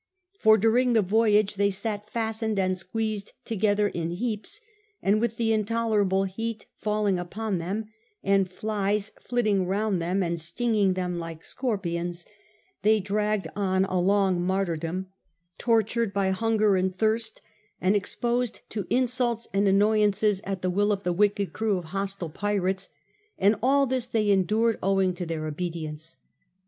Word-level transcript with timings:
For 0.39 0.57
during 0.57 0.93
the 0.93 1.03
voyage 1.03 1.57
they 1.57 1.69
sat 1.69 2.09
fastened 2.09 2.57
and 2.57 2.75
squeezed 2.75 3.33
together 3.45 3.87
in 3.87 4.09
heaps, 4.09 4.59
and 4.99 5.21
with 5.21 5.37
the 5.37 5.53
intolerable 5.53 6.23
heat 6.23 6.65
falling 6.75 7.19
upon 7.19 7.59
them, 7.59 7.85
and 8.23 8.51
flies 8.51 9.11
flitting 9.21 9.67
round 9.67 10.01
them 10.01 10.23
and 10.23 10.41
stinging 10.41 10.95
them 10.95 11.19
like 11.19 11.43
scorpions, 11.45 12.25
they 12.81 12.95
198 12.97 13.03
STUPOR 13.03 13.19
MUNDI 13.19 13.27
dragged 13.27 13.47
on 13.55 13.85
a 13.95 14.01
long 14.01 14.41
martyrdom, 14.43 15.07
tortured 15.59 16.11
by 16.11 16.31
hunger 16.31 16.75
and 16.75 16.95
thirst, 16.95 17.39
and 17.79 17.95
exposed 17.95 18.61
to 18.69 18.87
insults 18.89 19.47
and 19.53 19.67
annoyances 19.67 20.41
at 20.45 20.63
the 20.63 20.71
will 20.71 20.91
of 20.91 21.03
the 21.03 21.13
wicked 21.13 21.53
crew 21.53 21.77
of 21.77 21.83
hostile 21.83 22.29
pirates; 22.31 22.89
and 23.37 23.55
all 23.61 23.85
this 23.85 24.07
they 24.07 24.31
endured 24.31 24.79
owing 24.81 25.13
to 25.13 25.27
their 25.27 25.45
obedience. 25.45 26.15